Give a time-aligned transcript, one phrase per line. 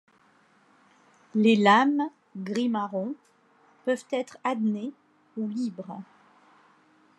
[1.35, 3.13] Les lames, gris-marron,
[3.85, 4.93] peuvent être adnées
[5.37, 6.01] ou libres.